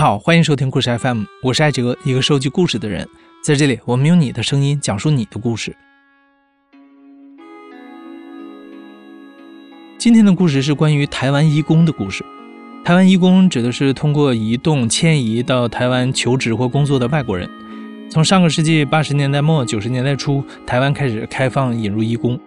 [0.00, 3.06] 好，欢迎收听故事 FM，我是艾哲，一个收集故事的人。
[3.44, 5.76] 在这里，我们用你的声音讲述你的故事。
[9.98, 12.24] 今天的故事是关于台湾义工的故事。
[12.82, 17.46] 台湾义工指的是通过移动迁移到台湾求职或工作的外国人。
[18.10, 22.40] 从上个世纪八十年代末九十年代初，台湾开始开放引入义工。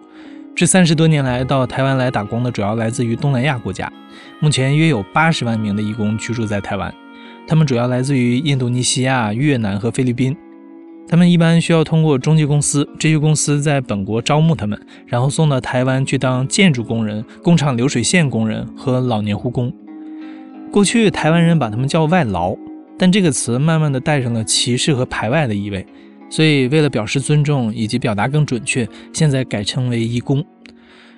[0.56, 3.94] 这三十多年来，到台湾来打工的主要来自于东南亚国家。
[4.40, 6.92] 目前约有八十万名的义工居住在台湾，
[7.48, 10.36] 他们主要来自于印度尼西亚、越南和菲律宾。
[11.06, 19.72] 他们一般需要通过中介公司，这些公司在本国招募他们，然后送到台湾去当建筑工人、工厂流水线工人和老年护工。
[20.72, 22.56] 过去台湾人把他们叫外劳，
[22.98, 25.86] 但这个词慢慢的带上了歧视和排外的意味，
[26.30, 30.44] 所以为了表示尊重以及表达更准确，现在改称为义工。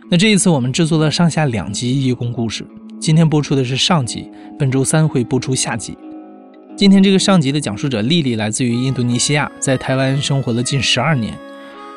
[0.10, 2.66] 那这一次我们制作了上下两集义工故事，
[3.00, 5.96] 今天播出的是上集，本周三会播出下集。
[6.78, 11.34] 今天这个上集的讲述者丽丽来自于印度尼西亚，在台湾生活了近十二年。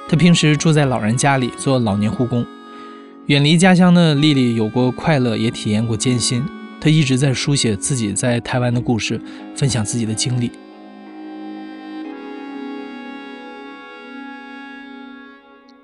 [0.08, 2.46] 她平时住在老人家里做老年护工。
[3.26, 6.44] 远离家乡的丽丽有过快乐，也体验过艰辛。
[6.80, 9.20] 她一直在书写自己在台湾的故事，
[9.56, 10.52] 分享自己的经历。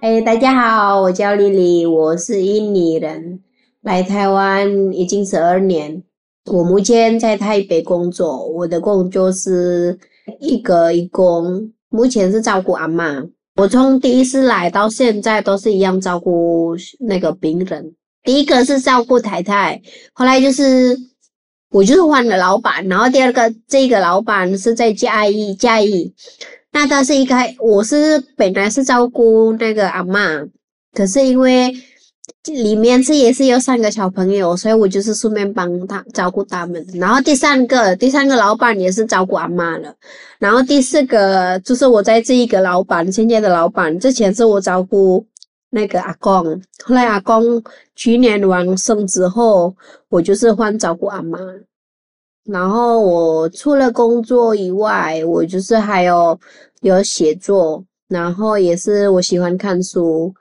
[0.02, 3.40] 哎，大家好，我叫丽丽，我是印尼人，
[3.82, 6.04] 来台湾已经十二年。
[6.46, 9.98] 我目前在台北工作，我的工作是
[10.40, 13.24] 一个义工，目前是照顾阿妈。
[13.56, 17.94] 我从第一次来到现在都是一样照顾那个病人。
[18.22, 19.80] 第一个是照顾太太，
[20.12, 20.94] 后来就是
[21.70, 26.14] 我就是换了老板，然后第二个这个老板是在嘉义，嘉义。
[26.72, 30.44] 那他是一开，我是本来是照顾那个阿妈，
[30.92, 31.74] 可是因为。
[32.44, 36.86] 里面是也是有三个小朋友，所以我就是顺便帮他照顾他们。
[36.94, 39.94] 然后第三个，第三个老板也是照顾阿妈了。
[40.38, 45.24] 然后第四个就是我在这一个老板，现在的老板之前是我照顾
[45.70, 46.44] 那个阿公，
[46.84, 47.62] 后来阿公
[47.96, 49.74] 去年完生之后，
[50.10, 51.38] 我就是换照顾阿妈。
[52.44, 56.38] 然后我除了工作以外，我就是还有
[56.82, 60.34] 有写作，然后也是我喜欢看书。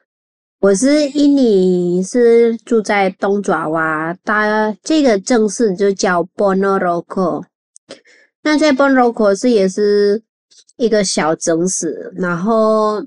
[0.63, 7.43] 我是印尼，是住在东爪哇，它这个城市就叫 Ponorogo。
[8.43, 10.23] 那在 Ponorogo 是也是
[10.77, 13.03] 一个小城市，然后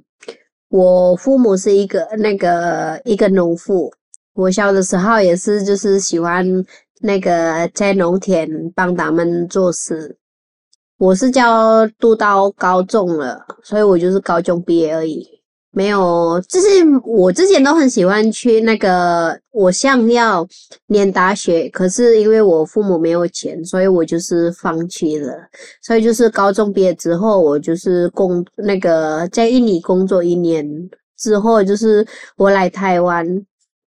[0.68, 3.90] 我父母是一个那个一个农妇，
[4.34, 6.46] 我小的时候也是就是喜欢
[7.00, 10.18] 那个在农田帮他们做事。
[10.98, 15.35] 我是教读到高中了，所以我就是高中毕业而已。
[15.76, 16.66] 没有，就是
[17.04, 20.48] 我之前都很喜欢去那个，我想要
[20.86, 25.34] 念大学，可是因为我父母没有钱，所以我就是放弃了。
[25.82, 30.66] 所以就是高中毕业之后，我就是工那个在印尼工作一年
[31.18, 32.06] 之后，就是
[32.38, 33.26] 我来台湾。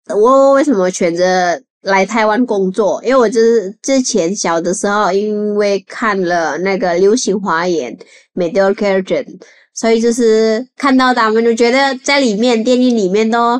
[0.09, 2.99] 我为什么选择来台湾工作？
[3.05, 7.94] 因为我就是之前小的时候，因为看了那个《流星花园》
[8.34, 9.27] （Meteor Garden）。
[9.75, 13.57] 所以就是看到他们，就觉得在里面电影里面都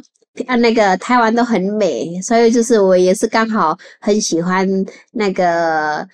[0.47, 4.67] 啊那个台湾都很美，所以就是我也是刚好很喜欢
[5.13, 6.07] 那个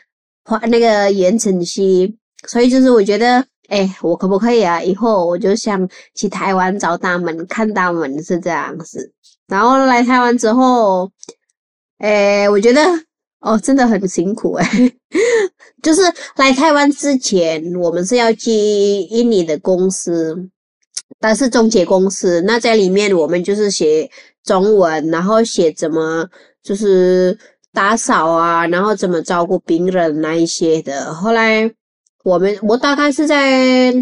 [0.45, 2.17] 花那个言承旭，
[2.49, 4.83] 所以就是我觉得，哎，我可不可以啊？
[4.83, 9.13] 以后我就想去台湾找他们，看他们是这样子。
[9.47, 11.11] 然后来台湾之后，
[11.99, 12.83] 哎，我觉得。
[13.43, 14.93] 哦，真的很辛苦哎！
[15.83, 16.03] 就是
[16.37, 20.37] 来台湾之前，我们是要去印尼的公司，
[21.19, 22.41] 但是中介公司。
[22.43, 24.11] 那在里面，我们就是写
[24.45, 26.27] 中文，然后写怎么
[26.63, 27.39] 就是
[27.73, 31.13] 打扫啊，然后怎么照顾病人那一些的。
[31.15, 31.71] 后来
[32.25, 33.93] 我们我大概是在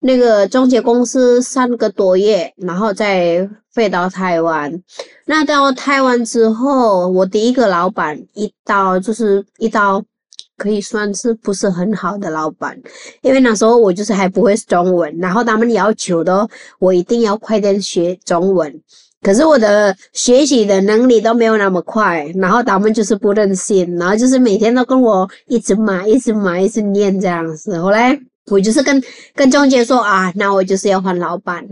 [0.00, 4.82] 那个中介公司三个多月，然后再飞到台湾。
[5.24, 10.02] 那到台湾之后，我第一个老板一到就是一到，
[10.56, 12.78] 可以算是不是很好的老板，
[13.22, 16.48] 因为那时候我就是还不会中文，然后他们要求的
[16.78, 18.72] 我一定要快点学中文，
[19.22, 27.78] 可是我的学习的能力都没有那么快，然后他们就是不任性，然后就是每天都跟我一直骂，一直骂，一直念这样子。
[27.78, 28.18] 后来
[28.50, 29.02] 我就是跟
[29.34, 31.66] 跟中介说啊，那我就是要换老板。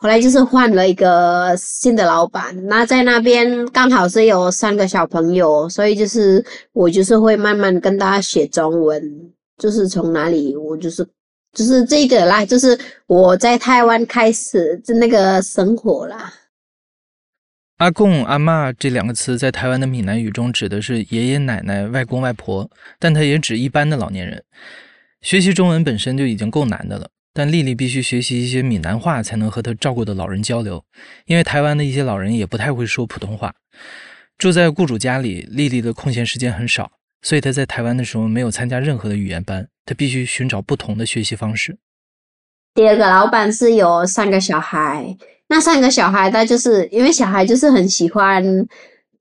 [0.00, 9.02] 后来就是换了一个新的老板，那在那边刚好是有三个小朋友，所以就是我就是会慢慢跟大家学中文，
[9.56, 11.04] 就是从哪里我就是
[11.52, 12.78] 就是这个啦，就是
[13.08, 16.32] 我在台湾开始就那个生活啦。
[17.78, 24.44] 阿公、阿妈这两个词在台湾的闽南语中指的是爷爷奶奶、外公外婆，但它也指一般的老年人。
[25.22, 27.08] 学习中文本身就已经够难的了，
[27.38, 30.84] 但丽丽必须学习一些闽南话才能和她照顾的老人交流，
[31.26, 33.54] 因为台湾的一些老人也不太会说普通话。
[34.36, 36.90] 住在雇主家里，丽丽的空闲时间很少，
[37.22, 41.78] 所以她在台湾的时候没有参加任何的语言班，她必须寻找不同的学习方式。
[42.74, 45.16] 第二个老板是有三个小孩。
[45.46, 48.42] 那三个小孩，他就是因为小孩就是很喜欢，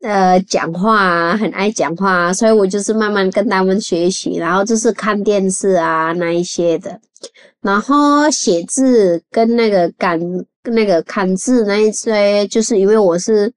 [0.02, 7.00] 呃，讲话啊，很爱讲话，啊所以我就是慢慢跟他们学习，然后就是看电视啊那一些的，
[7.62, 10.20] 然后写字跟那个赶
[10.66, 13.52] 那个看字那一些，就是因为我是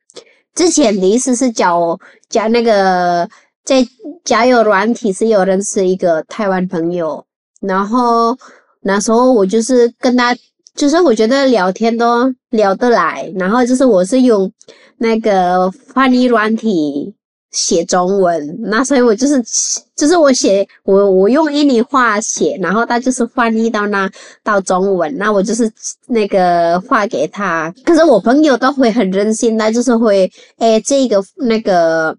[0.54, 1.98] 之前的意思是教
[2.30, 3.28] 教那个
[3.64, 3.86] 在
[4.24, 7.22] 交友软体是有认识一个台湾朋友，
[7.60, 8.34] 然后
[8.80, 10.34] 那时候我就是跟他。
[10.74, 14.50] 就是我觉得聊天都聊得来，然后就是我是用
[14.98, 17.14] 那个翻译软体
[17.50, 19.42] 写中文，那所以我就是
[19.96, 24.08] 就是我写我我用印尼话写，然后他就是翻译到那
[24.44, 25.70] 到中文，那我就是
[26.06, 27.72] 那个发给他。
[27.84, 32.16] 可是我朋友都会很任性，他就是会哎这个那个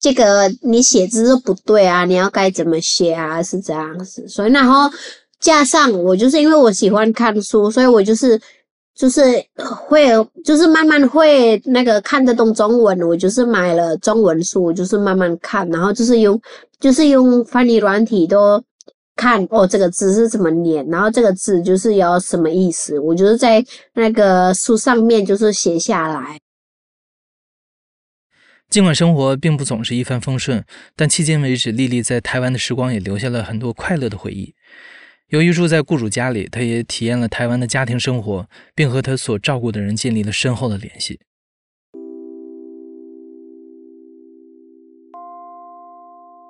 [0.00, 3.42] 这个你写字不对啊，你要该怎么写啊？
[3.42, 4.90] 是这样子，所以然后。
[5.40, 8.40] 加上我就是因为我喜欢看书，所以我就是
[8.94, 9.22] 就是
[9.56, 10.08] 会
[10.44, 13.00] 就是慢慢会那个看得懂中文。
[13.00, 16.40] 我就是买了中文书，就是慢慢看，然后就是用
[16.78, 18.62] 就是用翻译软体都
[19.16, 23.64] 看哦，这个字是怎么念，然后这个字就是要什么意思，我就是在
[23.94, 26.38] 那个书上面就是写下来。
[28.68, 30.64] 尽管生活并不总是一帆风顺，
[30.94, 34.54] 但迄今为止，丽丽在台湾的时光也留下了很多快乐的回忆。
[35.30, 38.44] 由于住在雇主家里，他也体验了台湾的家庭生活，
[38.74, 41.20] 并和他所照顾的人建立了深厚的联系。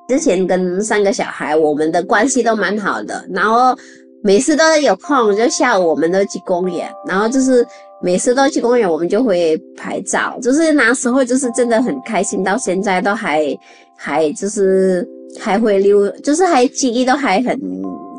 [0.08, 3.78] 之前跟三个小孩，我们的关系都蛮好的，然后
[4.22, 7.62] 每次都有空就下午我们都去公园，然后就是
[8.00, 13.46] 每次都去公园，我们就会拍照，就是那时候就是真的很开心，到现在都还
[13.94, 15.06] 还就是
[15.38, 17.60] 还会留，就是还记忆都还很。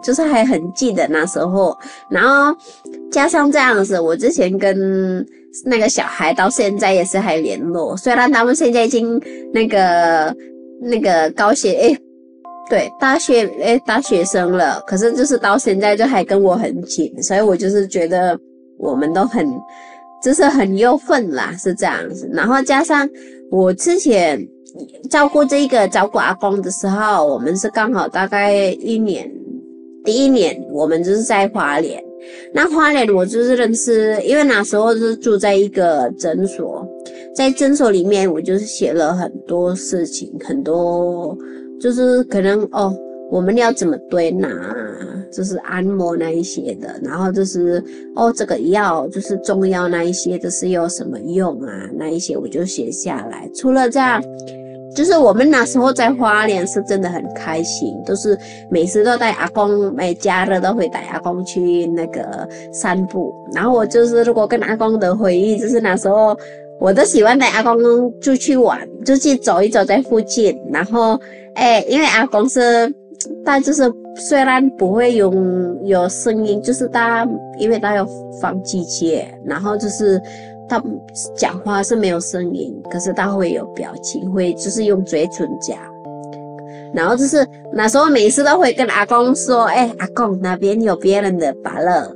[0.02, 1.78] 就是还很记得那时候，
[2.10, 2.56] 然后
[3.12, 5.26] 加上这样子，我之前跟
[5.66, 9.22] 那个小孩到现在也是还联络，虽然他们现在已经
[9.54, 10.36] 那个
[10.82, 11.98] 那个高学诶，
[12.70, 18.40] 对大学诶大学生了，可是就是到现在就还跟我很紧，所以我就是觉得
[18.80, 19.46] 我们都很
[20.24, 22.30] 就是很有份啦，是这样子。
[22.32, 23.08] 然后加上
[23.52, 24.40] 我之前
[25.10, 29.30] 照顾这个照顾阿公的时候，我们是刚好大概一年。
[30.04, 32.04] 第一年我们就是在花莲，
[32.54, 36.88] 那花莲我就是认识，因为那时候是住在一个诊所，
[37.36, 41.38] 在诊所里面我就是写了很多事情，很多
[41.80, 42.94] 就是可能哦，
[43.30, 44.50] 我们要怎么对拿，
[45.32, 47.84] 就是按摩那一些的，然后就是
[48.16, 53.50] 哦这个药就是中药那一些，就是有什么用啊，那一些我就写下来。
[53.54, 54.22] 除了这样。
[54.94, 58.38] 就是我们那时候在花莲是真的很开心，都是
[58.70, 63.34] 每次都带阿公，每家的都会带阿公去那个散步。
[63.54, 66.38] 然后我就是如果跟阿公的回忆，就是那时候
[66.80, 67.78] 我都喜欢带阿公
[68.20, 70.60] 出去玩，就去走一走在附近。
[70.72, 71.20] 然后
[71.56, 72.94] 哎，因为阿公是，
[73.46, 75.34] 他就是虽然不会有
[75.86, 78.06] 有声音，就是他因为他要
[78.42, 80.22] 放机械，然后就是。
[80.72, 80.82] 他
[81.36, 85.78] 讲话是没有声音，可是他会有表情，会就是用嘴唇讲。
[86.94, 92.10] 然后就是那时候每次都会跟阿公说：“哎，阿公那边有别人的芭乐，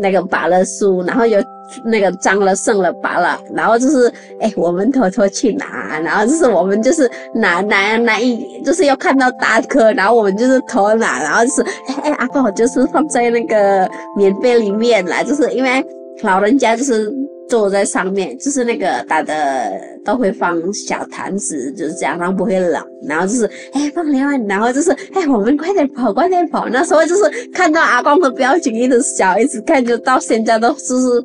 [0.00, 1.38] 那个芭乐树，然后有
[1.84, 11.62] 那个脏了剩了芭乐，然后就是哎，我们偷偷去拿，然后就是我们就是拿拿拿一，就是要看到大颗，然后我们就是偷拿，然后就是
[12.02, 15.84] 哎，阿公就是放在那个棉被里面啦，就是因为
[16.22, 17.12] 老人家就是。”
[17.48, 19.72] 坐在上面，就是那个打的
[20.04, 22.82] 都会放小毯子，就是这样，然后不会冷。
[23.06, 26.68] 然后就是哎放另外，然后就是哎我们快点跑，快点跑。
[26.68, 31.24] 那时候就是看到阿光的表情一直笑，一直看，就到现在都就是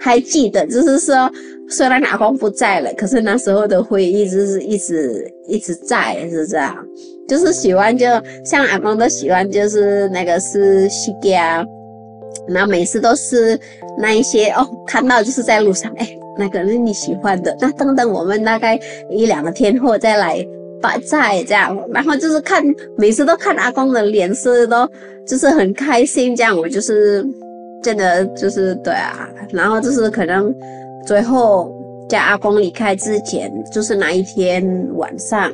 [0.00, 0.66] 还记得。
[0.66, 1.30] 就是说
[1.68, 6.76] 虽然阿光不在了，可是那时候的回忆就是一直一直在，是这样。
[7.28, 8.06] 就是喜欢就
[8.42, 11.64] 像阿光都喜欢，就是那个是西家。
[12.48, 13.58] 然后每次都是
[13.98, 17.54] 那一些哦，看到就是在路上，哎，那个是你喜欢的。
[17.60, 18.78] 那等等，我们大概
[19.10, 20.46] 一两个天后再来
[20.80, 21.76] 摆菜这样。
[21.92, 22.64] 然后就是看，
[22.96, 24.88] 每次都看阿公的脸色都
[25.26, 26.56] 就是很开心这样。
[26.56, 27.26] 我就是
[27.82, 29.28] 真的就是对啊。
[29.50, 30.54] 然后就是可能
[31.06, 31.74] 最后
[32.08, 35.52] 在阿公离开之前，就是那一天晚上，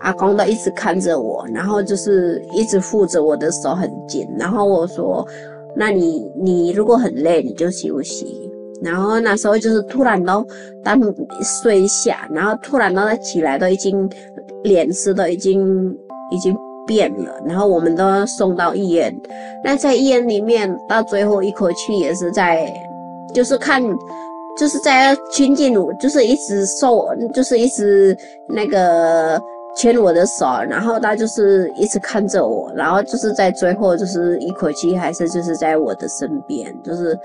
[0.00, 4.28] 阿公都一直看着我，然后就是一直护着我的手很紧。
[4.38, 5.26] 然后我说
[5.76, 8.50] ：“那你你如果很累，你就休息。”
[8.82, 10.46] 然后那时候就是突然都
[10.84, 11.14] 他们
[11.62, 14.08] 睡下，然后突然都他起来都已经
[14.64, 15.96] 脸色都已经
[16.30, 16.56] 已经
[16.86, 17.40] 变了。
[17.46, 19.14] 然后我们都送到医院。
[19.62, 22.72] 那在医院里面，到最后一口气也是在，
[23.34, 23.82] 就是看。
[24.58, 28.16] 就是在亲近我，就是一直受，就是一直
[28.48, 29.38] 那个
[29.76, 37.16] 牵我的手，然后他就是一直看着我，然后就是在最后就是一口气还是就是在我的身边，就是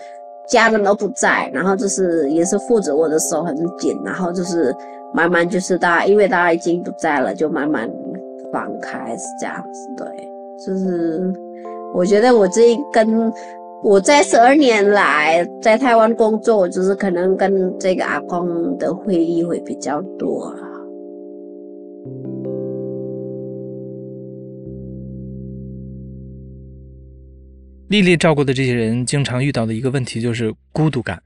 [0.48, 4.76] 家人都不在，然后就是也是护着我的手很紧，然后就是
[5.14, 7.90] 慢慢就是他，因为他已经不在了，就慢慢
[8.52, 10.08] 放开是这样子，对，
[10.66, 11.34] 就是
[11.94, 13.34] 我觉得我这一跟。
[13.84, 20.54] 我在十二年来在台湾工作，就是可能跟这个阿公的会议会比较多。
[27.92, 31.22] 丽丽照顾的这些人，经常遇到的一个问题就是孤独感。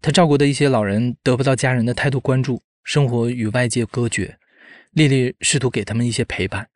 [0.00, 4.36] 她照顾的一些老人得不到家人的态度关注，生活与外界隔绝。
[4.92, 6.68] 丽丽试图给他们一些陪伴。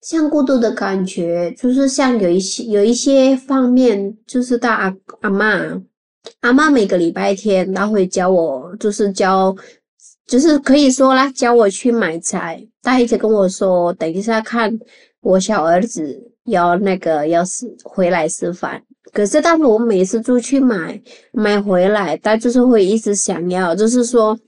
[0.00, 5.80] 像孤独的感觉，就是像有一些有一些方面，就是大阿阿妈，
[6.40, 9.54] 阿妈每个礼拜天，她会教我，就是教，
[10.26, 12.66] 就是可以说啦，教我去买菜。
[12.82, 14.76] 她一直跟我说，等一下看
[15.20, 18.82] 我小儿子要那个要是回来吃饭。
[19.12, 21.00] 可是，但是我每次出去买
[21.32, 24.38] 买回来，他就是会一直想要，就是说，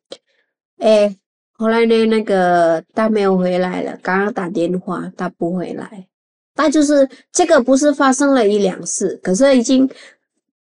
[0.78, 1.16] 哎。
[1.58, 3.98] 后来呢，那个他没有回来了。
[4.02, 6.06] 刚刚打电话，他不回来。
[6.54, 9.88] 他就是这个不是发生了一两次，可是已经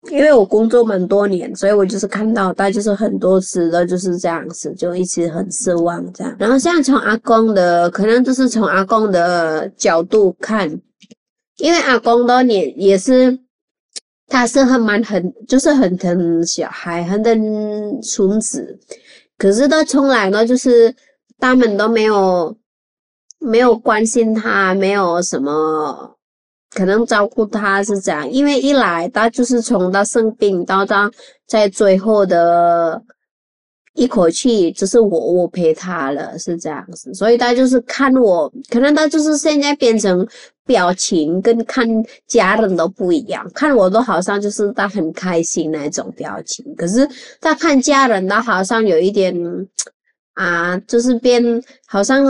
[0.10, 6.34] 因为我工作蛮多年，所以我就是看到他就是很多次的就是这样子，就一直很失望这样。
[6.40, 10.74] 然后现在从阿公的，可能就是从阿公的角度看，
[11.58, 13.38] 因为阿公多年也是，
[14.28, 18.80] 他是很蛮很就是很疼小孩，很疼孙子。
[19.38, 20.96] 可是他从来呢，就是
[21.40, 22.58] 他们都没有
[23.40, 26.18] 没有关心他，没有什么
[26.72, 28.30] 可能照顾他是这样。
[28.32, 31.12] 因为一来他就是从他生病到他
[31.48, 33.04] 在最后的。
[34.00, 40.24] 一口气就是我，我陪他了，是这样子，所以他就是看我，可能他就是现在变成
[40.68, 41.88] 表情跟看
[42.28, 47.10] 家人都不一样，看我都好像就是他很开心那种表情，可是
[47.42, 49.34] 他看家人，他好像有一点
[50.34, 51.42] 啊，就是变
[51.88, 52.22] 好像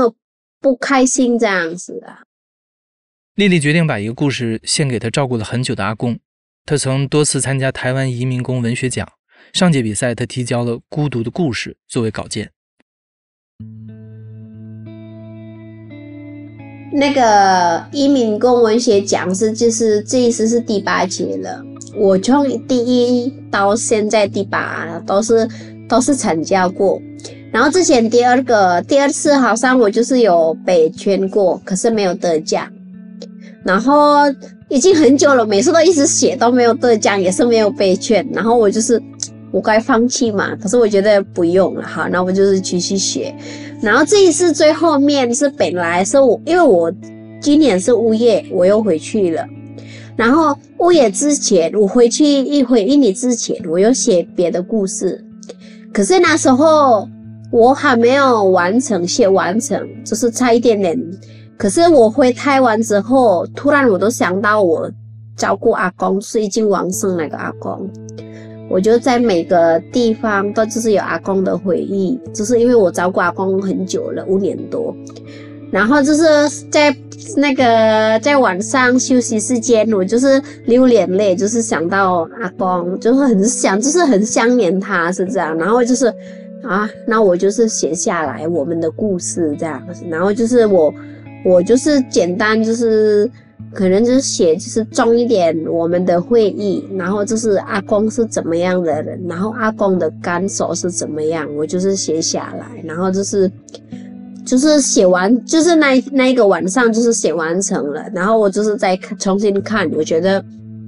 [0.62, 2.22] 不开心这样子啊。
[3.36, 6.17] 丽丽决定把一个故事献给他照顾了很久的阿公，
[6.65, 9.08] 他曾多次参加台湾移民工文学奖。
[9.53, 12.51] 上届比赛，他提交了《孤独的故事》作为稿件。
[16.91, 21.63] 那个移民工文学奖是，就是这一次是第八届了。
[21.96, 25.48] 我从第一到现在第八都是
[25.89, 27.01] 都是参加过。
[27.51, 32.67] 然后之前第二个第二次好像我就是有被圈过，可是没有得奖。
[33.63, 34.22] 然后
[34.70, 38.27] 已经很久了，每次都一直写都没有得奖，也是没有被圈。
[38.34, 39.01] 然后我就是。
[39.50, 40.53] 我该放弃嘛？
[40.62, 43.34] 可是我觉得不用了，好，那我就是继续写。
[43.81, 46.91] 然后这一次最后面是本来是我，因为我
[47.39, 49.46] 今年是物业，我又回去了。
[50.15, 55.24] 然后物业之前，我回去一回一年之前，我又写别的故事。
[55.93, 57.07] 可是那时候
[57.51, 61.00] 我还没有完成写完成，就是差一点点。
[61.55, 64.91] 可是我回台湾之后，突然我都想到我
[65.36, 67.88] 照顾阿公是已经亡生那个阿公。
[68.69, 74.95] 我就在每个地方都就是有阿公的回忆，就是因为我照顾阿公很久了，五年多，
[75.71, 76.24] 然后就是
[76.69, 76.95] 在
[77.36, 85.57] 那个在晚上休息时间，我就是流眼泪，就是想到阿公，就是很想，就是很想念他，是这样。
[85.57, 86.13] 然后就是
[86.63, 90.93] 啊，那我就是写下来我们的故事这样，然后就是我
[91.45, 93.29] 我就是简单就是。
[93.73, 103.51] 可能就是写，就是重一点我们的会议，然后就是阿公是怎么样的人，然后阿公的感受是怎么样，我就是写下来，然后就是
[104.45, 110.43] 就是写完，就是那那一个晚上就是写完成了，然后我就是再重新看，我觉得，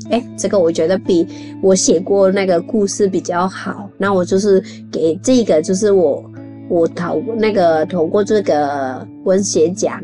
[0.10, 1.28] 哎，这个我觉得比
[1.62, 6.24] 我写过那个故事比较好，那我就是给这个就是我
[6.70, 10.02] 我投那个投过这个文学奖。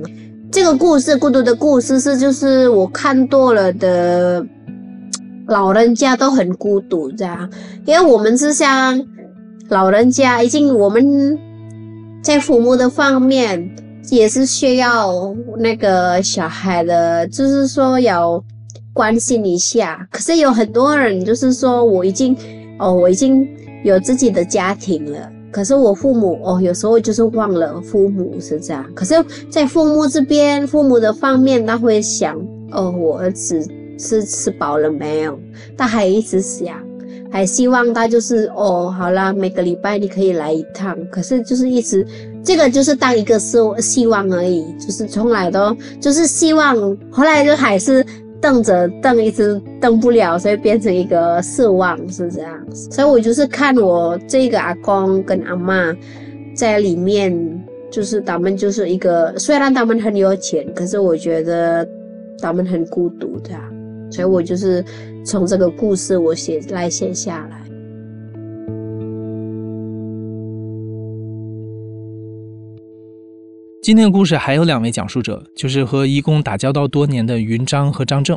[0.55, 4.41] 这个故事，孤独的故事是，就是我看多了的，
[5.47, 7.49] 老人家都很孤独，这样，
[7.83, 9.05] 因为我们是像
[9.67, 11.37] 老人家已经我们
[12.23, 13.69] 在父母的方面
[14.09, 18.41] 也是需要那个小孩的，就是说要
[18.93, 20.07] 关心一下。
[20.09, 22.33] 可是有很多人就是说我已经
[22.79, 23.45] 哦，我已经
[23.83, 28.85] 有自己的家庭了，可是我父母哦，有时候就是忘了父母是这样。
[28.93, 29.15] 可是，
[29.49, 32.35] 在父母这边，父母的方面他会想
[32.71, 33.65] 哦，我儿子
[33.97, 35.39] 是吃饱了没有？
[35.77, 36.75] 他还一直想。
[37.31, 40.93] 还希望他就是哦，好啦，每个礼拜你可以来一趟。
[41.09, 42.05] 可是就是一直，
[42.43, 46.75] 这个就是当一个希希望而已，就是从来都就是希望，
[47.09, 48.05] 后来就还是
[48.45, 52.55] 瞪着瞪，一直瞪不了，所以变成一个失望，是这样。
[52.71, 55.91] 所以我就是看我这个阿公跟阿妈
[56.55, 57.33] 在里面，
[57.89, 61.89] 就是他们就是一个，虽然他们很有钱，可是我觉得
[62.37, 63.49] 他们很孤独的。
[64.11, 64.85] 所以我就是
[65.25, 67.64] 从这个故事我写来写下来。
[73.85, 78.35] 今天的故事还有两位讲述者，就是和义工打交道多年的云章和张正，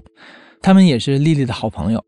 [0.60, 2.04] 他们也是丽丽的好朋友。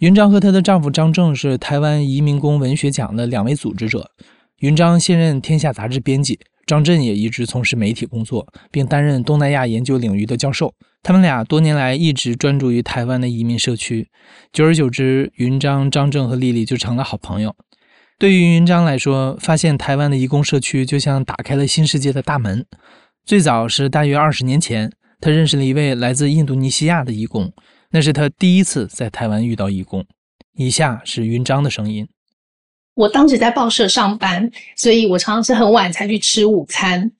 [0.00, 4.10] 云章和她的丈夫张正是台湾移民工文学奖的两位组织者。
[4.58, 10.74] 云章现任《天下》杂志编辑，张震也一直从事媒体工作，并担任东南亚研究领域的教授。
[11.04, 14.08] 他们俩多年来一直专注于台湾的移民社区，
[14.52, 17.54] 久而久之，云章、张正和丽丽就成了好朋友。
[18.16, 22.64] 对于云章来说，发现台湾的移工社区就像打开了新世界的大门。
[23.24, 27.52] 最早是大约二十年前，他认识了一位来自印度尼西亚的移工，
[27.90, 30.06] 那是他第一次在台湾遇到移工。
[30.56, 32.08] 以下是云章的声音：
[32.94, 37.10] 我当时在报社上班，所以我常常是很晚才去吃午餐。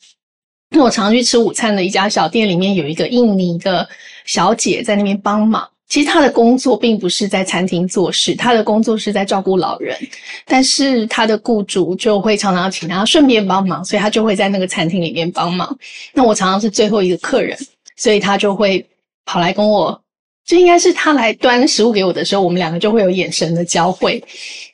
[0.71, 3.89] 那我常去吃午餐的一家小店里面有一个印尼的
[4.25, 5.69] 小姐在那边帮忙。
[5.89, 9.97] 其实他的工作并不是在餐厅做事，他的工作是在照顾老人。
[10.47, 15.77] 但是他的雇主就会常常请他顺便帮忙，所以他就会在那个餐厅里面帮忙。
[16.13, 17.57] 那我常常是最后一个客人，
[17.97, 18.85] 所以他就会
[19.25, 20.01] 跑来跟我。
[20.47, 24.23] 这应该是他来端食物给我的时候，我们两个就会有眼神的交汇，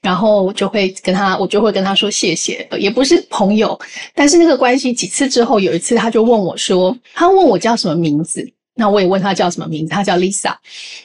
[0.02, 3.78] 然后就会跟他，我就会跟他说谢谢，也不是朋友，
[4.12, 10.54] 但是那个关系几次之后，有一次他就问我说，他问我叫什么名字，那我也问他叫什么名字，他叫 Lisa，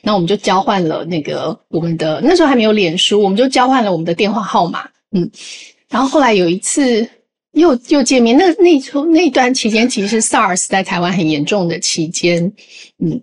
[0.02, 5.30] 那我们就交换了那个我们的那时候还没有脸书，我们就交换了我们的电话号码，嗯，
[5.90, 7.08] 然后后来有一次
[7.52, 12.52] 又又见面，那那那段期间其实 SARS 在台湾很严重的期间，
[13.00, 13.22] 嗯。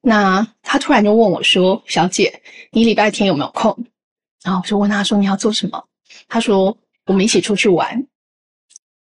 [0.00, 3.76] 那他突然就问我说：“小姐，你礼拜天有没有空？”
[4.44, 5.84] 然后我就问他说：“你要做什么？”
[6.28, 6.74] 他说
[7.04, 8.06] ：“我们一起出去玩。”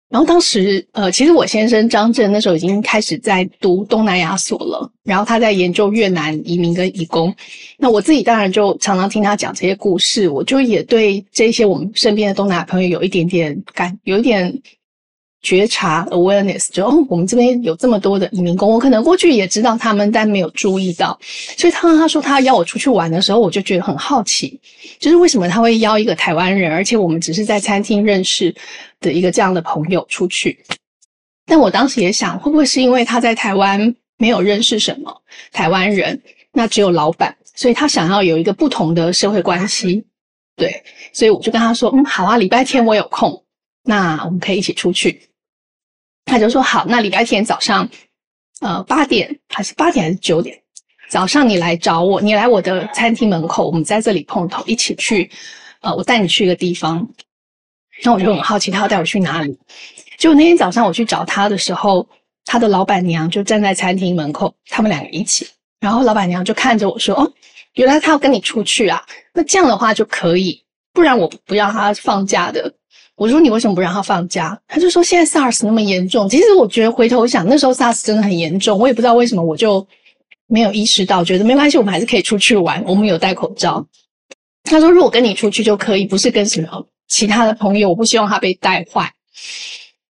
[0.10, 7.36] 然后当时，呃，其实我先生张震那时候已经开始在读东南亚所了，然后他在研究越南移民跟移工。
[7.78, 14.62] 那我自己当然就常常听他讲这些故事，我就也对这些我们身边的东南亚朋友有一点点感，有一点。
[15.46, 21.18] 觉察 awareness，就哦，我们这边有这么多的移民工，我可能过去也知道他们，但没有注意到。
[21.56, 24.60] 所以，当他说他邀我出去玩的时候，我就觉得很好奇，
[25.00, 28.54] 就是为什么他会邀一个台湾人，而且我们只是在餐厅认识
[29.00, 30.58] 的一个这样的朋友出去。
[31.46, 35.16] 但我当时也想，会不会是因为他在台湾没有认识什么
[35.52, 36.20] 台湾人，
[36.52, 40.04] 那只有老板，所以他想要有一个不同的社会关系。
[40.58, 43.44] 对，所以我就跟他说，嗯，好啊，礼拜天我有空，
[43.84, 45.22] 那我们可以一起出去。
[46.26, 47.88] 他就说好，那礼拜天早上，
[48.62, 50.60] 呃，八点还是八点还是九点？
[51.10, 55.30] 早上你来找我，你来我的餐厅门口，我们在这里碰头，一起去。
[55.82, 57.08] 呃，我带你去一个地方。
[58.04, 59.58] 那我就很好奇，他要带我去哪里？
[60.18, 62.08] 就那天早上我去找他的时候，
[62.44, 65.48] 他的老板娘就站在餐厅门口，他们两个一起。
[65.80, 67.32] 然后老板娘就看着我说：“哦，
[67.76, 69.00] 原来他要跟你出去啊？
[69.32, 70.60] 那这样的话就可以，
[70.92, 72.74] 不然我不让他放假的。”
[73.16, 74.60] 我说你为什么不让他放假？
[74.68, 76.28] 他就说现在 SARS 那么严重。
[76.28, 78.78] 其实我觉得回头想，那时候 SARS 真的很严重。
[78.78, 79.86] 我也不知道为什么，我就
[80.48, 82.84] 没有意识到，觉得没关系，我们还是可以出去玩。
[82.86, 83.86] 我们有戴口罩。
[84.64, 87.90] 他说如果跟你出去就可以，不是跟什么其他的朋友。
[87.90, 89.10] 我不希望他被带坏。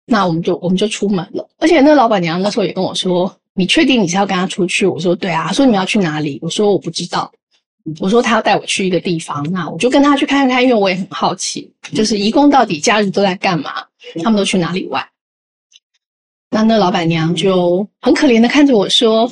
[0.06, 1.46] 那我们就我们就出门了。
[1.58, 7.30] 而且那老板娘那时候也跟我说：“你确定你是要跟他出去？”我说：“对啊。”他说：“你们要去哪里？”我说：“我不知道。”
[8.00, 13.86] 我说他要带我去一个地方，那我就跟他去看看，因为我也很好奇，就是义工到底假日都在干嘛，
[14.22, 15.06] 他们都去哪里玩。
[16.50, 19.30] 那那老板娘就很可怜的看着我说：“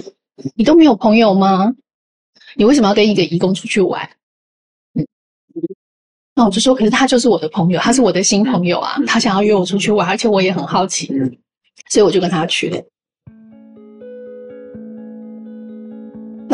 [0.54, 1.72] 你都没有朋友吗？
[2.54, 4.08] 你为什么要跟一个义工出去玩？”
[6.36, 11.06] 那我就说：“可是他就是我的朋友，他是我的新朋友啊，他想要约我出去玩，而且我也很好奇，
[11.90, 12.80] 所以我就跟他去了。”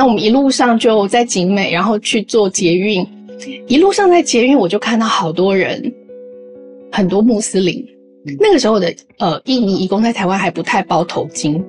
[0.01, 3.07] 那我们一路上就在景美，然后去做捷运。
[3.67, 5.93] 一路上在捷运，我就看到好多人，
[6.91, 7.87] 很多穆斯林。
[8.39, 11.63] 那个时候的呃印尼移工在台湾还不太包头巾，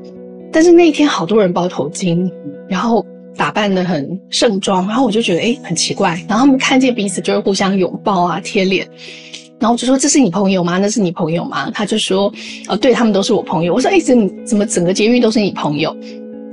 [0.50, 2.32] 但是那一天好多人包头巾，
[2.70, 8.88] 然后打扮的很盛装，然后我就觉得诶很奇怪，然后他们看见彼此就会互相拥抱啊贴脸，
[9.60, 10.78] 然后我就说这是你朋友吗？
[10.78, 11.70] 那是你朋友吗？
[11.72, 12.32] 他就说
[12.70, 13.74] 呃对他们都是我朋友。
[13.74, 15.94] 我说诶怎怎么整个捷运都是你朋友？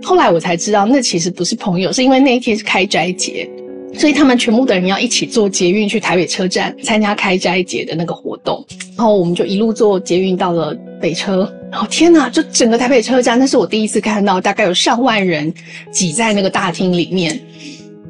[0.03, 3.49] 后来我才知道那其实不是朋友，是因为那一天是开斋节。
[3.95, 15.53] 所以他们全部的人要一起坐捷运去台北车站参加开斋节的那个活动，然后我们就一路坐捷运到了北车，然后天哪，就整个台北车站，那是我第一次看到，大概有上万人
[15.91, 17.41] 挤在那个大厅里面，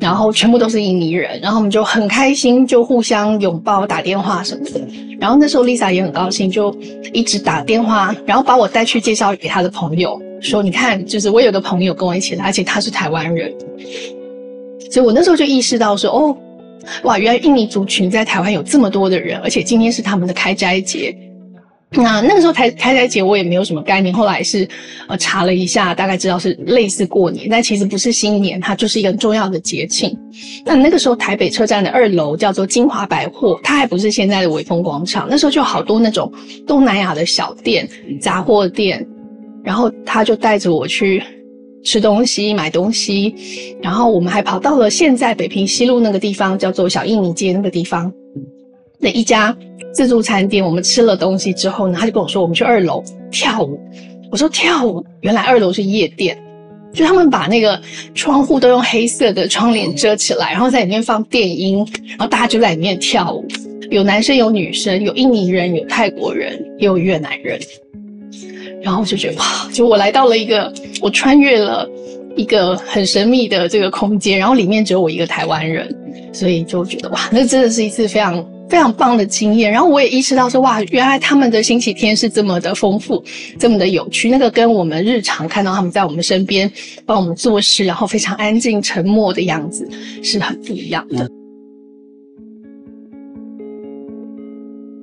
[0.00, 4.80] 然后全部都是印尼人，然后我们就很开心，就互相拥抱、打电话什么的。
[5.20, 6.76] 然后那时候 Lisa 也很高兴，就
[7.12, 13.52] 一直打电话，然后把我带去介绍给他的朋友，说你看，就是我有个朋友跟我一起来，而且他是台湾人。
[14.90, 16.36] 所以我那时候就意识到说，哦，
[17.02, 21.14] 哇，原来印尼族群在台湾有这么多的人，而且今天是他们的开斋节。
[21.90, 24.68] 那那个时候开开斋节我也没有什么概念，后来是
[25.08, 30.14] 呃查了一下，大概知道是类似过年，但其实不是新年，它就是一个很重要的节庆。
[30.66, 36.30] 那那个时候台北车站的二楼叫做金华百货，它还不是现在的伟丰广场，那时候就好多那种
[36.66, 37.88] 东南亚的小店、
[38.20, 39.06] 杂货店，
[39.68, 41.22] 然后他就带着我去。
[41.84, 43.32] 吃东西、买东西，
[43.80, 48.12] 然后我们还跑到了现在北平西路那个地方，叫做小印尼街那个地方
[49.00, 49.56] 的一家
[49.94, 50.62] 自助餐店。
[50.62, 53.80] 我们吃了东西之后呢，他就跟我说：“我们去二楼跳舞。”
[54.30, 55.02] 我说：“跳舞？
[55.20, 56.36] 原来二楼是夜店，
[56.92, 57.80] 就他们把那个
[58.12, 61.78] 窗户都用黑色的窗帘遮起来，然后在里面放电音，
[62.08, 63.46] 然后大家就在里面跳舞，
[63.88, 67.58] 有男生有女生，有印尼人，有泰国人，也有越南人。”
[68.88, 70.72] 然后我就觉得哇，就我来到了一个，
[71.02, 71.86] 我穿越了
[72.36, 75.94] 一个很神秘的这个空间，然后里面只有我一个台湾人，
[76.32, 79.70] 所以就觉得哇，那真的是一次非常非常棒的经验。
[79.70, 83.22] 然后我也意识到说哇，原来他们的星期天是这么的丰富，
[83.58, 86.70] 这么的有趣，那个跟我们日常看到他们在我们身边
[87.04, 89.86] 帮我们做事，然后非常安静沉默的样子
[90.22, 91.30] 是很不一样的。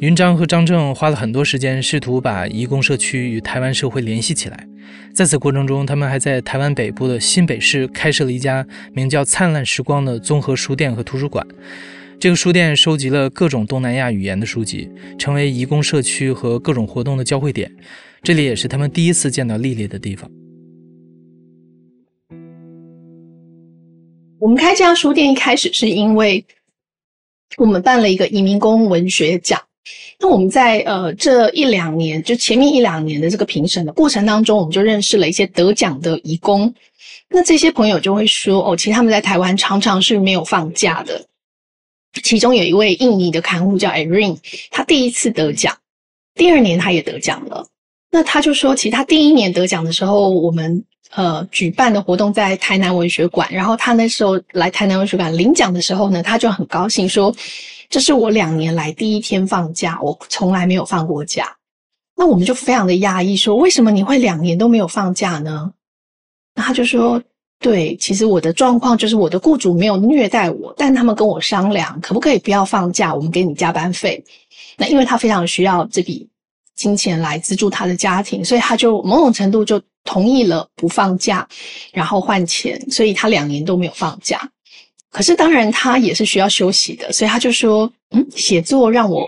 [0.05, 4.67] 云章和张正花了很多时间，试图把移工社区与台湾社会联系起来。
[5.11, 8.63] 在此过程中，他们还在台湾北部的新北市开设了一家
[8.93, 11.43] 名叫“灿烂时光”的综合书店和图书馆。
[12.19, 14.87] 这个书店收集了各种东南亚语言的书籍，
[15.17, 17.75] 成为移工社区和各种活动的交汇点。
[18.21, 20.29] 这里也是他们第一次见到丽丽的地方。
[24.37, 26.45] 我们开这家书店一开始是因为
[27.57, 29.59] 我们办了一个移民工文学奖。
[30.19, 36.73] 那我们在呃这一两年，就前面一两年的这个评审的过程当中，我们就认识了一些得奖的义工。
[37.29, 41.25] 那这些朋友就会说，哦，其实他们在台湾常常是没有放假的。
[42.23, 44.37] 其中有一位印尼的看护叫 Irene，
[44.71, 45.77] 他第一次得奖，
[46.33, 47.67] 第二年他也得奖了。
[48.09, 57.35] 那他就说，其实他第一年得奖的时候，我们呃举办的活动在台南文学馆，然后他那时候来台南文学馆领奖的时候呢，他就很高兴说。
[57.87, 61.55] 这是我两年来第一天放假，我从来没有放过假。
[62.15, 65.71] 那我们就非常的讶异，说为什么你会两年都没有放假呢？
[66.55, 67.21] 那他就说，
[67.59, 74.21] 对，其实我的状况就是我的雇主没有虐待我，但他们跟我商量，可不可以不要放假，我们给你加班费。
[74.77, 76.27] 那因为他非常需要这笔
[76.75, 81.45] 金钱来资助他的家庭，所以他就某种程度就同意了不放假，
[81.91, 84.39] 然后换钱，所以他两年都没有放假。
[85.09, 89.25] 可是当然，他也是需要休息的，所以他就说：“嗯，写作让我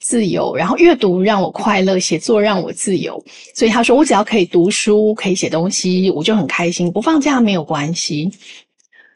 [0.00, 6.90] 自由，然后阅读让我快乐，写作让我自由。”所以他说：“我只要可以读书，可以写东西，我就很开心。
[6.90, 8.30] 不放假没有关系。”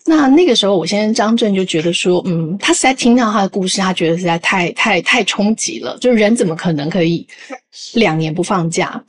[0.07, 5.99] 那那个时候，我先生张震就觉得说：“嗯，他实在听到他的故事，他觉得实在太太太冲击了。
[5.99, 7.27] 就是人怎么可能可以
[7.95, 9.03] 两年不放假？”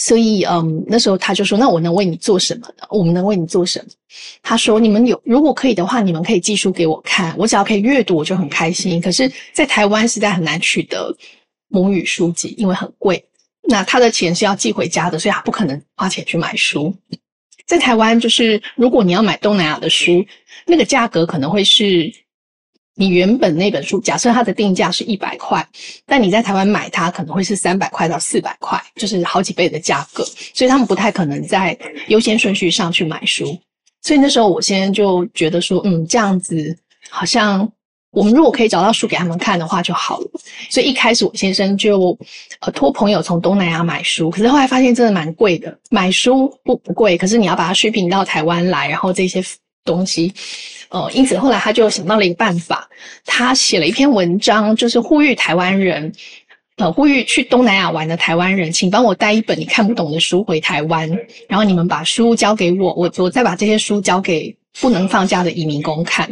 [0.00, 2.84] 所以，嗯，那时候他就说：“那我能为你做什么呢？
[2.88, 3.84] 我们能为你做什么？”
[4.42, 8.98] 他说：“你们有如果可以的话，你们可以寄书给我看，我只要可以阅读，我就很开心。
[8.98, 11.14] 可是，在台湾实在很难取得
[11.68, 13.22] 母语书籍，因为很贵。
[13.68, 16.94] 那他的钱是要寄回家的，所以他不可能花钱去买书。
[17.66, 20.24] 在台湾，就是如果你要买东南亚的书，
[20.66, 22.10] 那个价格可能会是。”
[23.00, 25.66] 你原本那本书，假设它的定价是一百块，
[26.04, 31.74] 但你在台湾买它可能会是三百块到四百块，就是好几倍的价格，所以他们不太可能在
[32.08, 33.58] 优先顺序上去买书。
[34.02, 36.76] 所以那时候我先就觉得说，嗯，这样子
[37.08, 37.66] 好像
[38.10, 40.30] 我们如果可以找到书给他们看的话就好了。
[40.68, 42.18] 所以一开始我先生就
[42.60, 45.74] 呃托朋友从东南亚买书，可是后来发现真的蛮贵的。
[45.90, 49.42] 买书不不贵，可是你要把它续品到台湾来，然后这些
[49.84, 50.32] 东西。
[50.90, 52.88] 呃，因此后来他就想到了一个办法，
[53.24, 56.12] 他写了一篇文章，就是呼吁台湾人
[56.78, 61.08] 呃，呼吁去东南亚玩的台湾人，请帮我带一本你看不懂的书回台湾，
[61.46, 66.28] 然后你们把书交给我，我我再把这些书交给不能放假的移民工看。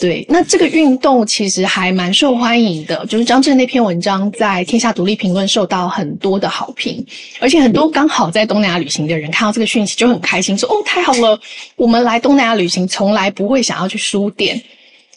[0.00, 7.04] 对，那这个运动其实还蛮受欢迎的，就是张震那篇文章在《天下独立评论》受到很多的好评，
[7.40, 11.38] 而且很多刚好在东南亚旅行的人看到这个讯息就很开心，说：“哦，太好了，
[11.76, 14.60] 我们来东南亚旅行从来不会想要去书店。”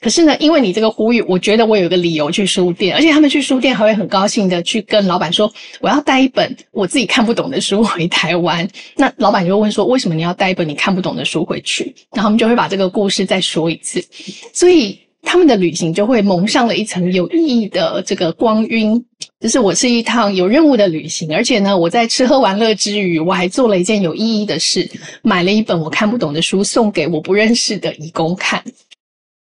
[0.02, 8.68] 可是呢，因为你这个呼吁，我觉得我有个理由去书店，而且他们去书店还会很高兴的去跟老板说，我要带一本我自己看不懂的书回台湾。
[8.96, 11.94] 那老板就会问说，为什么你要带一本你看不懂的书回去？
[12.14, 14.04] 然后他们就会把这个故事再说一次，
[14.52, 19.06] 所以他们的旅行就会蒙上了一层有意义的这个光晕。
[19.40, 24.90] 就是我是一趟有任务的旅行，而且呢，我在吃喝玩乐之余，我还做了一件有意义的事，
[25.22, 28.64] 买了一本我看不懂的书送给我不认识的义工看。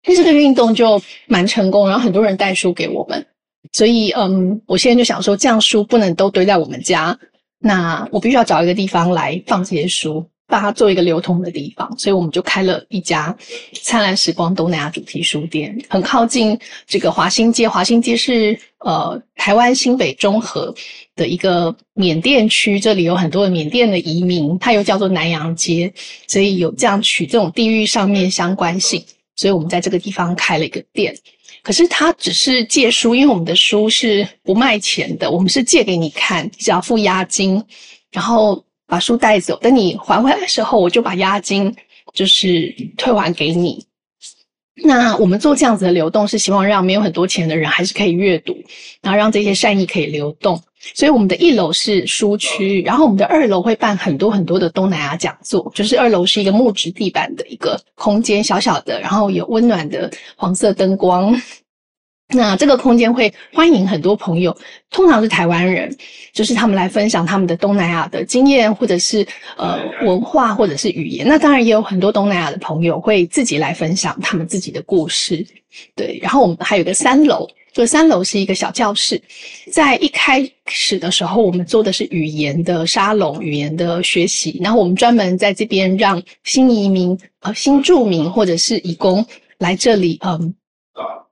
[0.07, 3.27] 那这个运动就蛮成功，然后很多人带书给我们，
[3.73, 7.19] 所以嗯，我现在就想说，这样书不能都堆在我们家，
[7.59, 13.35] 那我必须要找一个地方来放这些书，把它做一个流通的地方，所以我们就开了一家
[13.83, 17.67] 灿烂时光东南亚主题书店，很靠近这个华新街。
[17.67, 20.75] 华新街是呃台湾新北中和
[21.17, 25.91] 的一个缅甸区，这里有很多的缅甸的移民，它又叫做南洋街，
[26.29, 29.03] 所以有这样取这种地域上面相关性。
[29.37, 31.17] 所以我们在这个地方开了一个店，
[31.63, 37.63] 可是他只是借书，因为我们的书是不卖钱的，我们是借给你看，只要付押金，
[38.13, 41.75] 然后把书带走，等你还回来的时候，我就把押金
[42.13, 43.85] 就是退还给你。
[44.83, 48.57] 那我们做这样子的流动，是希望让没有很多钱的人还是可以阅读，
[49.03, 50.61] 然后让这些善意可以流动。
[50.93, 61.35] 所以我们的一楼是书区，然后我们的二楼会办很多很多的东南亚讲座，就是二楼是一个木质地板的一个空间，小小的，然后有温暖的黄色灯光。
[62.29, 64.57] 那这个空间会欢迎很多朋友，
[64.91, 65.95] 通常是台湾人，
[66.33, 69.25] 就是他们来分享他们的东南亚的经验，或者是
[69.59, 71.29] 呃文化，或者是语言。
[71.29, 75.47] 那当然也有很多东南亚的朋友会自己来分享他们自己的故事。
[75.95, 79.21] 对，然后我们还有个三楼，就三楼是一个小教室。
[79.71, 84.59] 在一开始的时候，我们做的是语言的沙龙，语言的学习。
[84.63, 89.27] 然后我们专门在这边让新移民、呃新住民或者是移工
[89.59, 90.55] 来这里，嗯。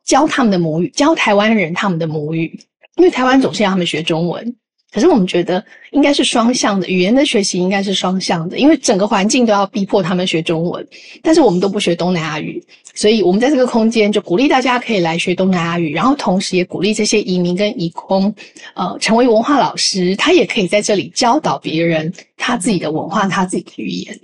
[0.05, 2.59] 教他们的母语，教台湾人他们的母语，
[2.97, 4.57] 因为台湾总是要他们学中文。
[4.93, 10.87] 可是我们觉得应该是双向的，语言的学习应该是双向的，因为整个环境都要逼迫他们学中文。
[11.23, 12.63] 但是我们都不学东南亚语，
[12.95, 18.35] 所以我们在这个空间就鼓励大家可以来学东南亚语，然后同时也鼓励这些移民跟移工，
[18.75, 24.21] 呃，成为文化老师，他也可以在这里教导别人他自己的文化、他自己的语言。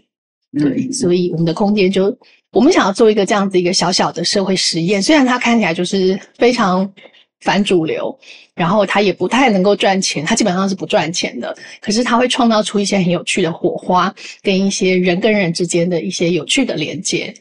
[0.59, 2.17] 对，所以我们的空间就。
[2.51, 6.91] 我们想要做一个这样子一个小小的社会实验，虽然它看起来就是非常
[7.41, 8.19] 反主流，
[8.55, 11.57] 然后他也不太能够赚钱，他基本上是不赚钱的。
[11.81, 17.35] 可是他会创造出一些很有趣的火花，跟一些人跟人之间的一些有趣的连接。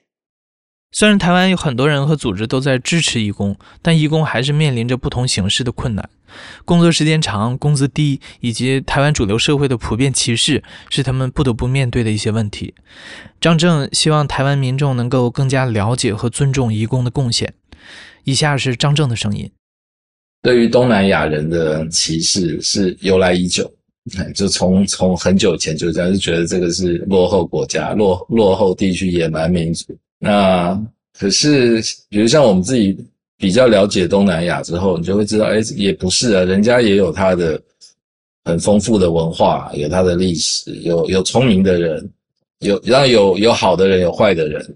[0.93, 6.09] 虽然台湾有很多人和组织都在支持义工，但义工还是面临着不同形式的困难。
[6.63, 12.73] 工作时间长、工资低，以及台湾主流社会的普遍歧视，是他们不得不面对的一些问题。
[13.41, 17.53] 张正希望台湾民众能够更加了解和尊重义工的贡献。
[18.23, 19.51] 以下是张正的声音：
[20.41, 23.71] 对于东南亚人的歧视是由来已久，
[24.35, 29.95] 就从从很久前就这样，就觉得这个是落后国家、落落后地区、野蛮民族。
[30.19, 30.79] 那
[31.17, 32.97] 可是，比如像我们自己。
[33.39, 37.61] 比较了解东南亚之后，你就会知道，哎，也不是啊，人家也有他的
[38.45, 42.09] 很丰富的文化，有他的历史，有有聪明的人，
[42.61, 44.75] 有让有有好的人，有坏的人。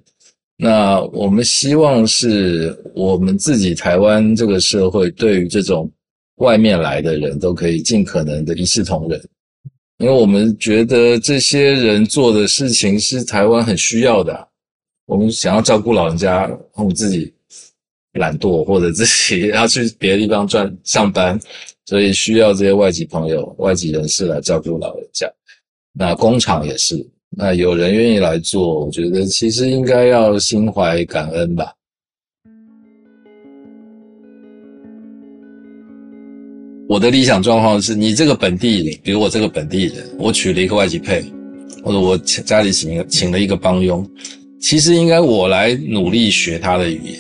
[0.62, 5.91] 那我们希望是我们自己台湾这个社会，对于这种
[6.36, 9.19] 外面来的人都可以尽可能的一视同仁，
[9.97, 14.47] 因为我们觉得这些人做的事情是台湾很需要的。
[15.08, 17.34] 我们想要照顾老人家，我们自己。
[18.15, 21.39] 懒惰或者自己要去别的地方赚上班，
[21.86, 25.32] 所以需要这些外籍朋友、外籍人士来照顾老人家。
[25.93, 26.97] 那工厂也是，
[27.34, 31.72] 那有人愿意来做，我觉得其实应该要心怀感恩吧。
[36.89, 41.24] 我的理想状况是你这个本地人，比如我这个本地人，我娶了一个外籍配，
[41.82, 44.06] 或者我家里请请了一个帮佣，
[44.60, 47.20] 其实应该我来努力学他的语言。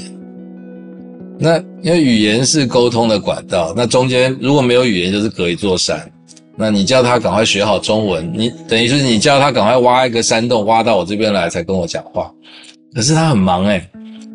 [1.39, 6.10] 那因为语言是沟通的管道，那中间如果没有语言，就是隔一座山。
[6.61, 12.31] 那你叫他赶快学好中文，你等于是你叫他赶快挖一个山洞，挖到我这边来才跟我讲话。
[12.93, 13.81] 可是他很忙诶，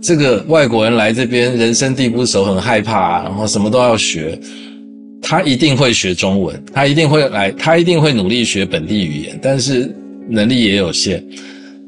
[0.03, 4.37] 这个外国人来这边，人生地不熟，很害怕，然后什么都要学。
[5.23, 9.95] 他一定会学中文，他一定会来，他一定会努力学本地语言，但是
[10.29, 11.23] 能力也有限，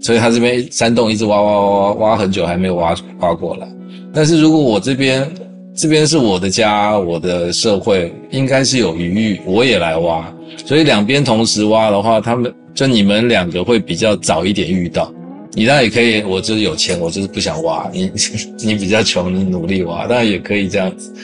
[0.01, 3.69] 所以他这边山洞一直挖挖挖挖挖很久还没有挖挖过来。
[4.13, 5.29] 但是如果我这边
[5.79, 10.29] 这边是我的家，我的社会应该是有余裕，我也来挖，
[10.67, 15.15] 所以两边同时挖的话，他们就你们两个会比较早一点遇到。
[15.53, 17.89] 你当然也可以，我就是有钱，我就是不想挖。
[17.93, 18.11] 你
[18.61, 21.15] 你比较穷，你努力挖，当然也可以这样子。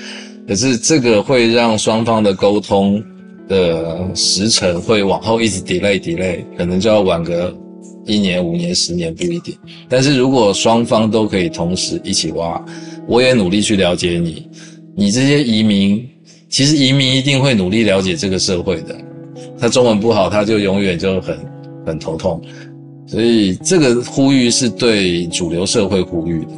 [0.47, 3.03] 可是这个会让双方的沟通
[3.49, 7.53] 的时程会往后一直 delay delay，可能就要晚个
[8.07, 9.53] 一年、五年、十年不一定。
[9.89, 12.65] 但是如果双方都可以同时一起挖，
[13.07, 14.49] 我也努力去了解你，
[14.97, 16.09] 你这些移民，
[16.49, 18.97] 其实移民一定会努力了解这个社会的。
[19.59, 21.39] 他中文不好，他就永远就很
[21.87, 22.43] 很头痛。
[23.07, 26.49] 所以这个呼吁是对主流社会呼吁的，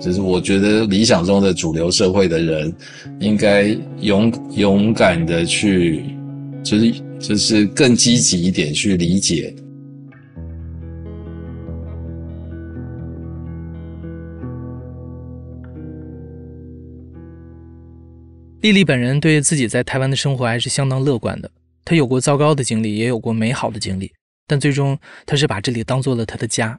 [0.00, 2.74] 就是我觉得理想中的主流社会的人，
[3.20, 6.04] 应该勇勇敢的去，
[6.62, 9.54] 就是就是更积极一点去理解。
[18.62, 21.50] 丽丽本人对自己在台湾的生活还是相当乐观的，
[21.84, 24.10] 她有过糟糕的经历，也有过美好的经历。
[24.48, 26.78] 但最终，她是把这里当做了她的家。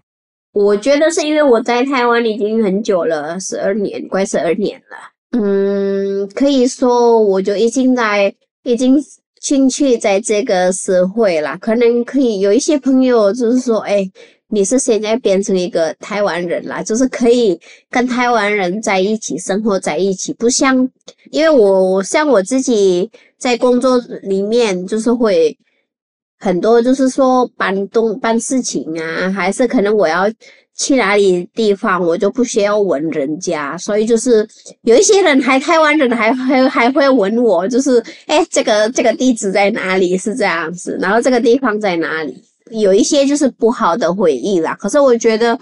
[0.53, 4.97] 我觉得是因为我在台湾已经很久了，十二年，快十二年了。
[5.37, 8.97] 嗯，可以说我就已经在，已经
[9.39, 11.57] 进去在这个社会了。
[11.59, 14.09] 可能可以有一些朋友就是说，哎，
[14.49, 20.89] 你是现在变成一个台湾人了，就是可以跟台湾人在一起生活在一起，不像，
[21.31, 25.57] 因为我像我自己在工作里面就是会。
[26.39, 30.31] 很多就是说搬东办事情啊，还是可能我要
[30.75, 34.47] 去哪里地方，我就不需要问人家，所以就是
[34.83, 42.39] 有一些人还台湾人还还还会问我，就是哎这个这个地址在哪里是这样子，然后这个地方在哪里，
[42.71, 44.75] 有一些就是不好的回忆啦。
[44.75, 45.59] 可是我觉得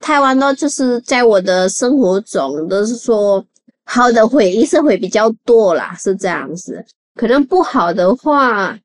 [0.00, 3.44] 台湾呢，就是在我的生活中都是说
[3.84, 8.78] 好的回忆是会比较多啦，是这样子，可能不好的话。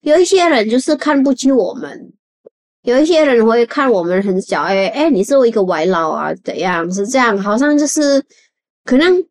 [0.00, 2.12] 有一些人就是看不起我们，
[2.82, 7.38] 有一些人会看我们很小，哎哎，你是我一个外劳啊，怎样是这样？
[7.38, 8.20] 好像就是
[8.84, 9.24] 可能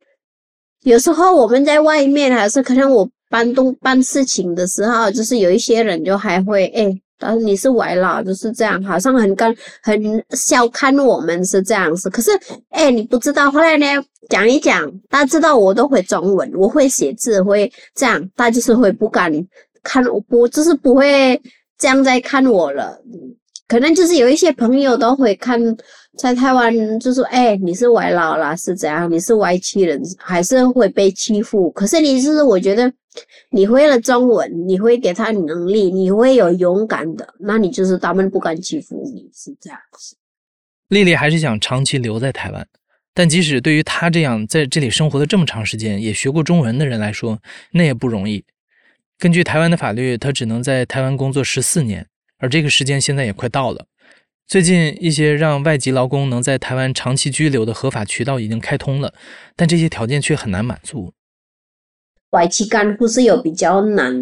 [0.83, 6.89] 有时候我们在外面，还是可能我搬东办事情的时候，就是有一些人就还会哎，
[7.21, 12.09] 但是你是外劳，就是这样，好像很干很小看我们是这样子。
[12.09, 12.31] 可是
[12.71, 13.85] 哎，你不知道，后来呢
[14.27, 19.31] 讲一讲，大家知道我都会中文，我会写字，会这样，他就是会不敢。
[19.83, 21.41] 看我不就是不会
[21.79, 23.01] 这样在看我了，
[23.67, 25.59] 可能就是有一些朋友都会看
[26.19, 29.11] 在台湾，就说哎，你是外劳啦，是怎样？
[29.11, 31.71] 你是外戚人，还是会被欺负？
[31.71, 32.93] 可是你就是我觉得
[33.49, 40.15] 你会了中文，你会给他能力，你会有勇敢的，那你就是他们不敢欺负你，是这样子。
[40.87, 42.67] 丽丽还是想长期留在台湾，
[43.13, 48.43] 但即使对于她这样在这里生活了这么长时间，也学过中文的人来说，那也不容易。
[49.17, 52.07] 根据台湾的法律，她只能在台湾工作十四年，
[52.39, 53.85] 而这个时间现在也快到了。
[54.47, 59.13] 最近一些让外籍劳工能在台湾长期居留的合法渠道已经开通了，
[59.55, 61.13] 但这些条件却很难满足。
[62.31, 64.13] 外籍干部是有比较难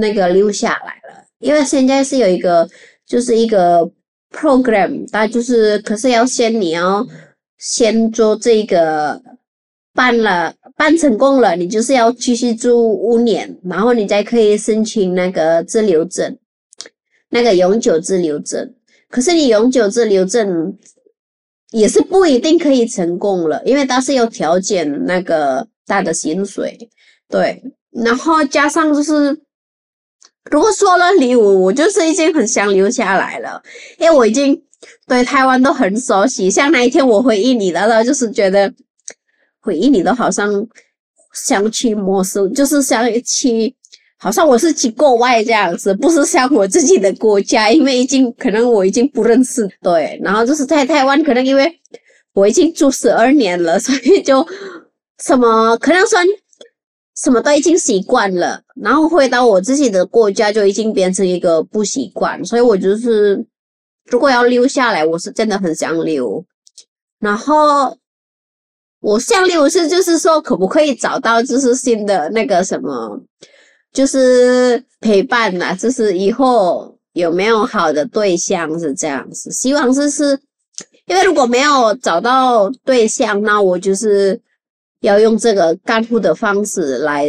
[0.00, 2.68] 那个留下来了，因为现在是有一个
[3.06, 3.90] 就是一个
[4.30, 7.06] program，它就是可是要先你要
[7.56, 9.22] 先做这个。
[9.94, 16.38] 办了，办成功了，你就是要继续住五年，然后你才可以申请那个滞留证，
[17.30, 18.72] 那个永久滞留证。
[19.10, 20.78] 可是你永久滞留证
[21.72, 26.78] 也是不一定可以成功了，因为它是有条件，那个大的薪水，
[27.28, 29.36] 对，然后加上就是，
[30.52, 33.60] 如果说了礼物，我就是已经很想留下来了，
[33.98, 34.62] 因为我已经
[35.08, 38.72] 对台湾都很熟悉，像那一天我回应你的，然后就是觉得。
[39.60, 40.48] 回忆你都好像
[41.34, 43.74] 想去陌生，就是想去，
[44.16, 49.68] 好像我是去国外这样子，不是像我自己的国家，因为已经可能我已经不认识。
[49.82, 51.70] 对，然后就是在台湾，可能因为
[52.32, 54.46] 我已经住十二年了，所以就
[55.22, 56.26] 什么可能算
[57.16, 63.44] 什么都已经习惯了，然后回到我自己的国家就已经变成一个不习惯，所以我就是
[64.06, 66.44] 如果要留下来，我是真的很想留，
[67.18, 67.96] 然后。
[69.00, 73.22] 我想留是就是说，可不可以找到就是新的那个什么，
[73.92, 79.52] 就是陪伴呐，就是以后有没有好的对象是这样子？
[79.52, 80.36] 希望是是，
[81.06, 84.40] 因为如果没有找到对象，那我就是
[85.00, 87.24] 要用这个干枯的方式来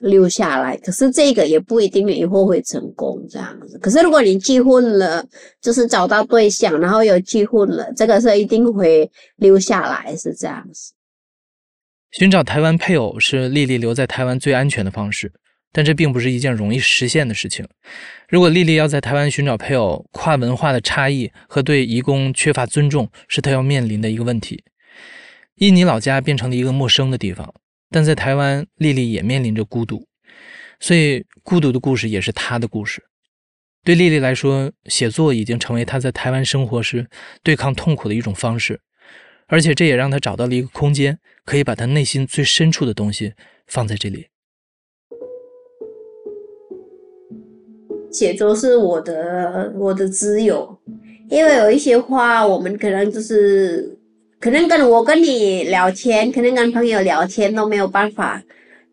[0.00, 3.78] 留下来，可是这个也不一定以后会成功这样子。
[3.78, 5.24] 可是如果你结婚了，
[5.60, 10.92] 就是找到对象，然后又结婚了，这个是一定会留下来，是这样子。
[12.10, 15.32] 寻找台湾配偶是丽丽留在台湾最安全的方式，
[15.72, 17.66] 但这并不是一件容易实现的事情。
[18.28, 24.64] 如果丽丽要在台湾寻找配偶，跨文化的差异和对移工缺乏尊重是她要面临的一个问题。
[25.56, 27.54] 印尼老家变成了一个陌生的地方，
[27.90, 30.06] 但在台湾，丽丽也面临着孤独，
[30.80, 33.02] 所以孤独的故事也是她的故事。
[33.84, 37.06] 对丽丽来说，写作已经成为她在台湾生活时
[37.42, 38.80] 对抗痛苦的一种方式，
[39.46, 43.34] 而且这也让她找到了一个空间，可以把她内心最深处的东西
[43.66, 44.28] 放在这里。
[48.10, 50.80] 写作是我的我的自由，
[51.28, 53.98] 因为有一些话，我们可能就是。
[54.42, 58.42] 可能跟我跟你聊天，可能跟朋友聊天都没有办法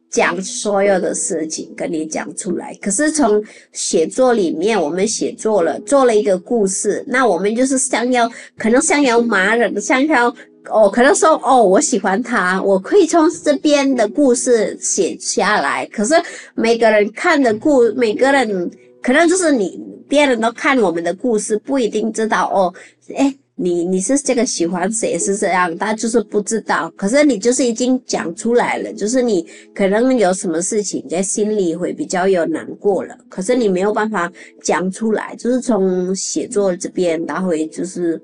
[0.08, 2.72] 讲所有的事情跟你讲出来。
[2.80, 10.28] 可是从写作里面，我们写作了，做了一个故事，那我们就是想要，可能想要骂人，想要
[10.70, 15.84] 哦，可能说哦，我喜欢他，我可以从这边的故事写下来。
[15.88, 16.14] 可是
[16.54, 18.70] 每个人看的故，每个人
[19.02, 22.72] 可能就是你，别人都看我们的故事，不一定知道哦，
[23.18, 23.34] 哎。
[23.62, 26.90] 你你是这个喜欢谁是这样，他就是不知道。
[26.96, 29.46] 可是你就是已经讲出来了，就是你
[29.76, 34.32] 可能有什么事情在心里会比较有难过了，可是你没有办法
[34.64, 38.22] 讲出来，就是从写作这边，他会就是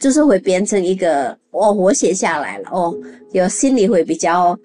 [0.00, 2.92] 就是会变成一个哦，我写下来了哦，
[3.30, 4.58] 有心里会比较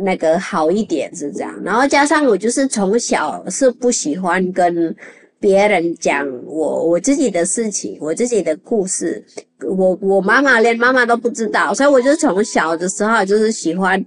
[0.00, 1.54] 那个好一点是这样。
[1.62, 4.92] 然后加上我就是从小是不喜欢跟。
[5.40, 9.22] 别人讲我我自己的事情，我自己的故事，
[9.60, 14.02] 我我妈妈连妈妈都不知道，所以我就从小的时候就是喜欢，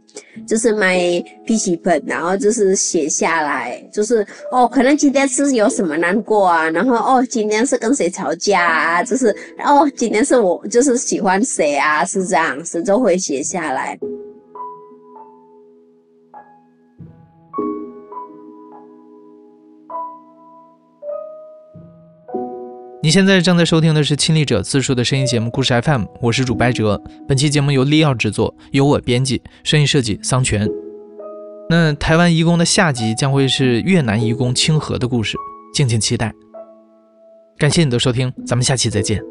[0.48, 0.98] 就是买
[1.46, 9.28] 笔记本，然后就是写下来，就是哦，可能今天是有什么难过啊，然后哦，今天是跟谁吵架啊，就是
[9.64, 13.98] 哦，今天是我就是喜欢谁啊，是这样子就会写下来。
[23.08, 27.02] 你现在正在收听的是亲历者自述的声音节目《故事 FM》，我是主白哲。
[27.26, 30.68] 本期节目由利奥制作，由我编辑，声音设计桑泉。
[31.70, 35.38] 那台湾移工的下集将会是越南移工清河的故事，
[35.74, 36.34] 敬请期待。
[37.58, 39.22] 感谢你的收听，咱们下期再见。